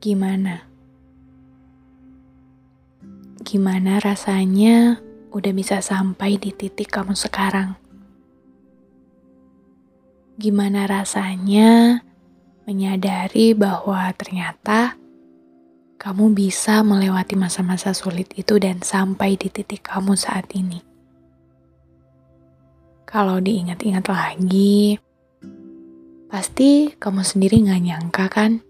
[0.00, 0.66] gimana?
[3.46, 5.00] Gimana rasanya
[5.32, 7.78] udah bisa sampai di titik kamu sekarang?
[10.36, 12.02] Gimana rasanya
[12.68, 15.00] menyadari bahwa ternyata
[15.96, 20.84] kamu bisa melewati masa-masa sulit itu dan sampai di titik kamu saat ini?
[23.06, 24.98] Kalau diingat-ingat lagi,
[26.26, 28.65] Pasti kamu sendiri gak nyangka kan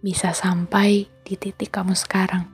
[0.00, 2.48] bisa sampai di titik kamu sekarang.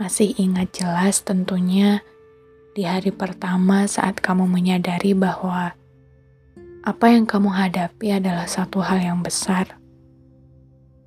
[0.00, 2.00] Masih ingat jelas tentunya
[2.72, 5.76] di hari pertama saat kamu menyadari bahwa
[6.80, 9.76] apa yang kamu hadapi adalah satu hal yang besar.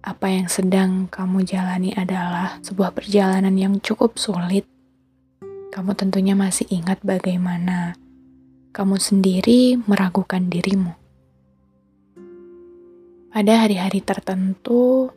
[0.03, 4.67] Apa yang sedang kamu jalani adalah sebuah perjalanan yang cukup sulit.
[5.73, 7.97] Kamu tentunya masih ingat bagaimana
[8.69, 11.03] kamu sendiri meragukan dirimu.
[13.34, 15.09] Pada hari-hari tertentu,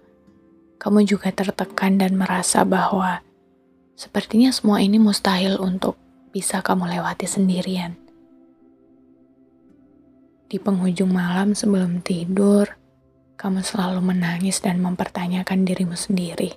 [0.81, 3.20] kamu juga tertekan dan merasa bahwa
[3.92, 6.00] sepertinya semua ini mustahil untuk
[6.33, 7.92] bisa kamu lewati sendirian.
[10.48, 12.73] Di penghujung malam sebelum tidur,
[13.36, 16.56] kamu selalu menangis dan mempertanyakan dirimu sendiri.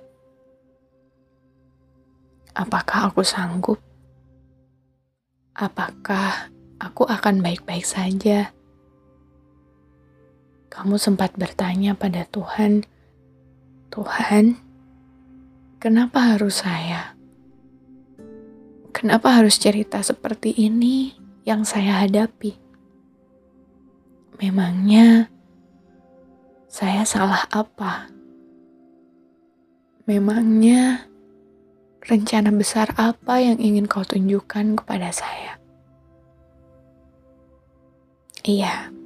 [2.56, 3.76] Apakah aku sanggup?
[5.52, 6.48] Apakah
[6.80, 8.48] aku akan baik-baik saja.
[10.70, 12.86] Kamu sempat bertanya pada Tuhan,
[13.90, 14.54] "Tuhan,
[15.82, 17.18] kenapa harus saya?
[18.94, 21.10] Kenapa harus cerita seperti ini
[21.42, 22.54] yang saya hadapi?
[24.38, 25.26] Memangnya
[26.70, 28.06] saya salah apa?
[30.06, 31.10] Memangnya
[31.98, 35.58] rencana besar apa yang ingin kau tunjukkan kepada saya?"
[38.46, 38.99] Iya,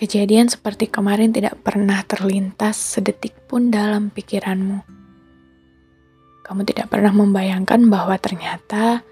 [0.00, 4.80] kejadian seperti kemarin tidak pernah terlintas sedetik pun dalam pikiranmu.
[6.40, 9.04] Kamu tidak pernah membayangkan bahwa ternyata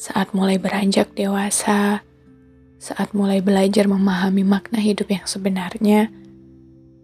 [0.00, 2.00] saat mulai beranjak dewasa,
[2.80, 6.08] saat mulai belajar memahami makna hidup yang sebenarnya,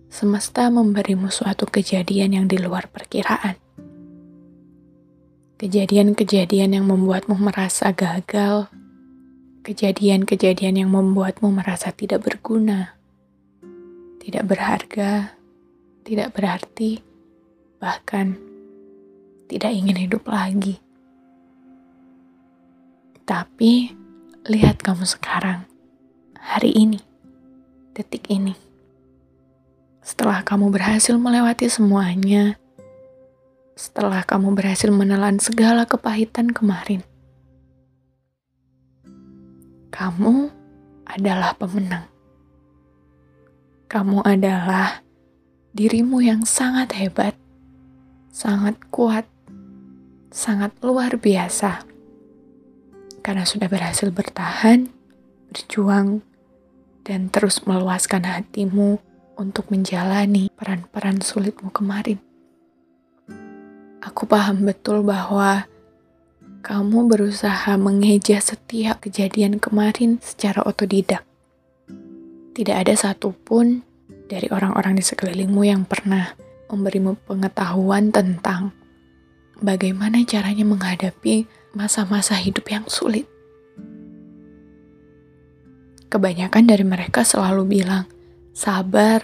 [0.09, 3.61] semesta memberimu suatu kejadian yang di luar perkiraan.
[5.61, 8.73] Kejadian-kejadian yang membuatmu merasa gagal,
[9.67, 12.95] kejadian-kejadian yang membuatmu merasa tidak berguna,
[14.23, 15.35] tidak berharga,
[16.07, 17.03] tidak berarti,
[17.83, 18.39] bahkan
[19.51, 20.79] tidak ingin hidup lagi.
[23.27, 23.91] Tapi
[24.47, 25.67] lihat kamu sekarang,
[26.39, 27.03] hari ini,
[27.91, 28.55] detik ini.
[29.99, 32.55] Setelah kamu berhasil melewati semuanya,
[33.75, 37.03] setelah kamu berhasil menelan segala kepahitan kemarin,
[39.97, 40.53] kamu
[41.09, 42.05] adalah pemenang.
[43.89, 45.01] Kamu adalah
[45.73, 47.33] dirimu yang sangat hebat,
[48.29, 49.25] sangat kuat,
[50.29, 51.81] sangat luar biasa.
[53.25, 54.93] Karena sudah berhasil bertahan,
[55.49, 56.21] berjuang,
[57.01, 59.01] dan terus meluaskan hatimu
[59.41, 62.21] untuk menjalani peran-peran sulitmu kemarin.
[64.05, 65.65] Aku paham betul bahwa
[66.67, 71.23] kamu berusaha mengeja setiap kejadian kemarin secara otodidak.
[72.59, 73.87] Tidak ada satupun
[74.27, 76.35] dari orang-orang di sekelilingmu yang pernah
[76.67, 78.75] memberimu pengetahuan tentang
[79.63, 83.31] bagaimana caranya menghadapi masa-masa hidup yang sulit.
[86.11, 88.11] Kebanyakan dari mereka selalu bilang,
[88.51, 89.23] "Sabar,"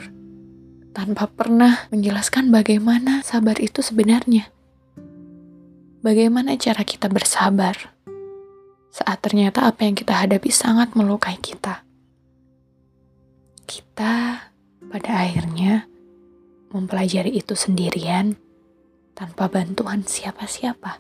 [0.95, 4.47] tanpa pernah menjelaskan bagaimana sabar itu sebenarnya.
[6.03, 7.79] Bagaimana cara kita bersabar
[8.91, 11.87] saat ternyata apa yang kita hadapi sangat melukai kita?
[13.63, 14.43] Kita
[14.91, 15.87] pada akhirnya
[16.75, 18.35] mempelajari itu sendirian
[19.15, 20.99] tanpa bantuan siapa-siapa.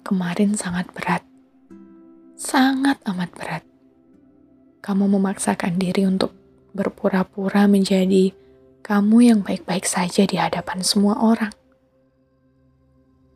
[0.00, 1.20] Kemarin sangat berat,
[2.32, 3.64] sangat amat berat.
[4.80, 6.32] Kamu memaksakan diri untuk
[6.72, 8.32] berpura-pura menjadi
[8.80, 11.52] kamu yang baik-baik saja di hadapan semua orang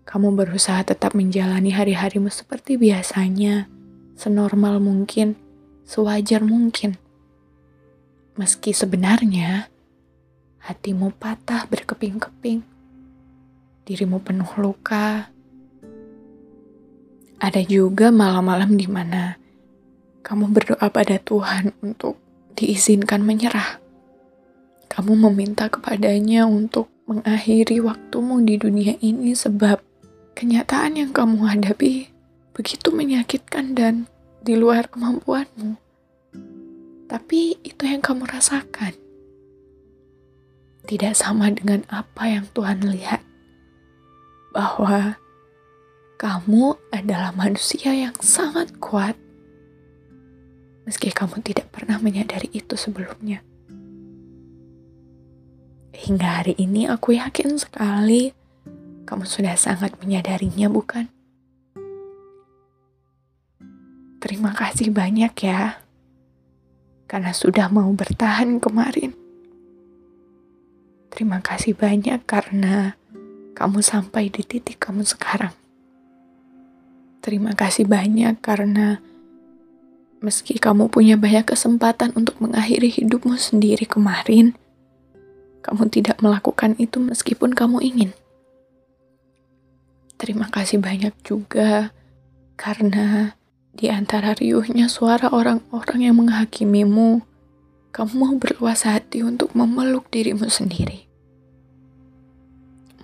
[0.08, 3.68] kamu berusaha tetap menjalani hari-harimu seperti biasanya,
[4.16, 5.36] senormal mungkin,
[5.84, 6.96] sewajar mungkin.
[8.40, 9.68] Meski sebenarnya
[10.64, 12.64] hatimu patah berkeping-keping,
[13.84, 15.28] dirimu penuh luka.
[17.36, 19.36] Ada juga malam-malam di mana
[20.24, 22.16] kamu berdoa pada Tuhan untuk
[22.56, 23.76] diizinkan menyerah.
[24.88, 29.87] Kamu meminta kepadanya untuk mengakhiri waktumu di dunia ini sebab
[30.38, 32.14] kenyataan yang kamu hadapi
[32.54, 34.06] begitu menyakitkan dan
[34.38, 35.74] di luar kemampuanmu.
[37.10, 38.94] Tapi itu yang kamu rasakan.
[40.86, 43.18] Tidak sama dengan apa yang Tuhan lihat.
[44.54, 45.18] Bahwa
[46.22, 49.18] kamu adalah manusia yang sangat kuat.
[50.86, 53.42] Meski kamu tidak pernah menyadari itu sebelumnya.
[55.98, 58.37] Hingga hari ini aku yakin sekali
[59.08, 61.08] kamu sudah sangat menyadarinya, bukan?
[64.20, 65.80] Terima kasih banyak ya
[67.08, 69.16] karena sudah mau bertahan kemarin.
[71.08, 73.00] Terima kasih banyak karena
[73.56, 75.56] kamu sampai di titik kamu sekarang.
[77.24, 79.00] Terima kasih banyak karena
[80.20, 84.52] meski kamu punya banyak kesempatan untuk mengakhiri hidupmu sendiri kemarin,
[85.64, 88.10] kamu tidak melakukan itu meskipun kamu ingin.
[90.18, 91.94] Terima kasih banyak juga
[92.58, 93.38] karena
[93.70, 97.22] di antara riuhnya suara orang-orang yang menghakimimu,
[97.94, 101.06] kamu berluas hati untuk memeluk dirimu sendiri.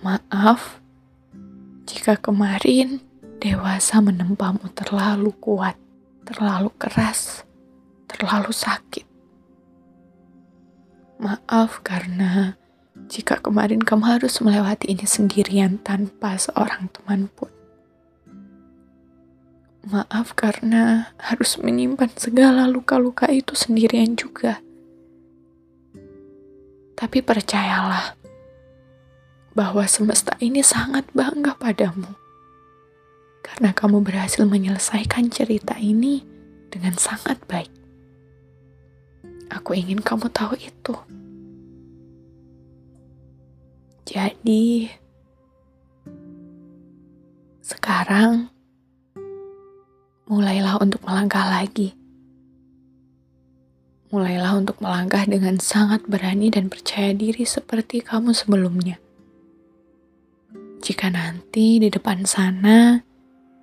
[0.03, 0.83] Maaf
[1.87, 2.99] jika kemarin
[3.39, 5.79] dewasa menempamu terlalu kuat,
[6.27, 7.47] terlalu keras,
[8.11, 9.07] terlalu sakit.
[11.23, 12.59] Maaf karena
[13.11, 17.51] jika kemarin kamu harus melewati ini sendirian tanpa seorang teman pun.
[19.85, 24.57] Maaf karena harus menyimpan segala luka-luka itu sendirian juga.
[26.95, 28.17] Tapi percayalah
[29.53, 32.09] bahwa semesta ini sangat bangga padamu.
[33.45, 36.25] Karena kamu berhasil menyelesaikan cerita ini
[36.73, 37.69] dengan sangat baik.
[39.53, 40.97] Aku ingin kamu tahu itu.
[44.15, 44.87] Jadi,
[47.59, 48.47] sekarang
[50.31, 51.91] mulailah untuk melangkah lagi.
[54.15, 58.95] Mulailah untuk melangkah dengan sangat berani dan percaya diri seperti kamu sebelumnya.
[60.79, 63.03] Jika nanti di depan sana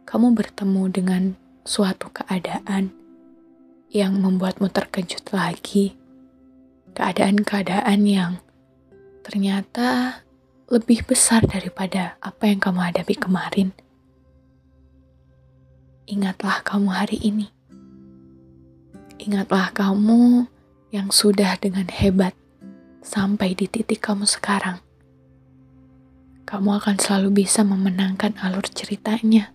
[0.04, 1.22] kamu bertemu dengan
[1.64, 2.92] suatu keadaan
[3.88, 5.96] yang membuatmu terkejut lagi,
[6.92, 8.36] keadaan-keadaan yang
[9.24, 10.20] ternyata
[10.72, 13.76] lebih besar daripada apa yang kamu hadapi kemarin
[16.12, 17.48] ingatlah kamu hari ini.
[19.22, 20.50] Ingatlah kamu
[20.92, 22.36] yang sudah dengan hebat
[23.00, 24.82] sampai di titik kamu sekarang.
[26.44, 29.54] Kamu akan selalu bisa memenangkan alur ceritanya